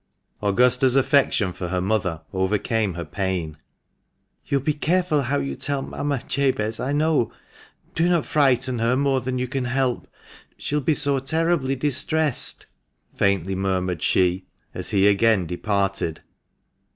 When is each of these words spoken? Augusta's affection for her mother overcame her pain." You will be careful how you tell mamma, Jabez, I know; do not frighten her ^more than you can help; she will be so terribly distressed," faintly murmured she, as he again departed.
Augusta's 0.41 0.95
affection 0.95 1.53
for 1.53 1.67
her 1.67 1.79
mother 1.79 2.23
overcame 2.33 2.95
her 2.95 3.05
pain." 3.05 3.55
You 4.47 4.57
will 4.57 4.65
be 4.65 4.73
careful 4.73 5.21
how 5.21 5.37
you 5.37 5.53
tell 5.53 5.83
mamma, 5.83 6.23
Jabez, 6.27 6.79
I 6.79 6.91
know; 6.91 7.31
do 7.93 8.09
not 8.09 8.25
frighten 8.25 8.79
her 8.79 8.95
^more 8.95 9.23
than 9.23 9.37
you 9.37 9.47
can 9.47 9.65
help; 9.65 10.07
she 10.57 10.73
will 10.73 10.81
be 10.81 10.95
so 10.95 11.19
terribly 11.19 11.75
distressed," 11.75 12.65
faintly 13.13 13.53
murmured 13.53 14.01
she, 14.01 14.47
as 14.73 14.89
he 14.89 15.07
again 15.07 15.45
departed. 15.45 16.21